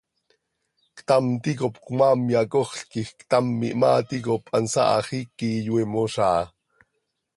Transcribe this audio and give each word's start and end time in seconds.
Ctam 0.97 1.25
ticop 1.43 1.75
cmaam 1.85 2.21
yacoxl 2.33 2.81
quij 2.91 3.09
ctam 3.19 3.47
ihmaa 3.67 3.99
ticop 4.09 4.43
hansaa 4.51 4.89
hax 4.93 5.07
iiqui 5.17 5.49
iyoiimoz 5.59 6.15
áa. 6.29 6.43